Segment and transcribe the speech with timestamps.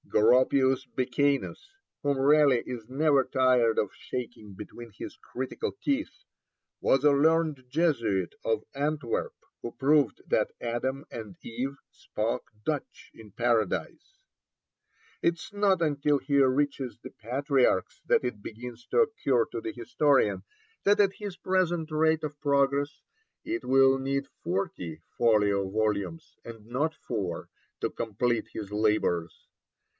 [0.09, 1.69] Goropius Becanus,
[2.03, 6.23] whom Raleigh is never tired of shaking between his critical teeth,
[6.81, 13.31] was a learned Jesuit of Antwerp, who proved that Adam and Eve spoke Dutch in
[13.31, 14.17] Paradise.
[15.21, 19.71] It is not until he reaches the Patriarchs that it begins to occur to the
[19.71, 20.43] historian
[20.83, 23.01] that at his present rate of progress
[23.45, 27.49] it will need forty folio volumes, and not four,
[27.79, 29.47] to complete his labours.